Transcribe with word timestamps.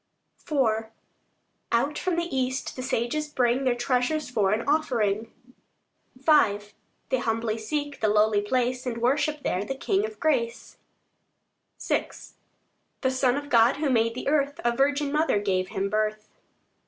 IV 0.51 0.85
Out 1.71 1.99
from 1.99 2.15
the 2.15 2.35
east 2.35 2.75
the 2.75 2.81
sages 2.81 3.27
bring 3.27 3.65
Their 3.65 3.75
treasures 3.75 4.31
for 4.31 4.51
an 4.51 4.67
offering. 4.67 5.31
V 6.15 6.57
They 7.09 7.19
humbly 7.19 7.59
seek 7.59 7.99
the 8.01 8.07
lowly 8.07 8.41
place, 8.41 8.87
And 8.87 8.97
worship 8.97 9.43
there 9.43 9.63
the 9.63 9.75
King 9.75 10.03
of 10.03 10.19
grace: 10.19 10.77
VI 11.79 12.09
The 13.01 13.11
Son 13.11 13.37
of 13.37 13.49
God, 13.51 13.75
who 13.77 13.91
made 13.91 14.15
the 14.15 14.27
earth, 14.27 14.59
A 14.65 14.75
virgin 14.75 15.11
mother 15.11 15.37
gave 15.39 15.67
Him 15.67 15.87
birth. 15.87 16.27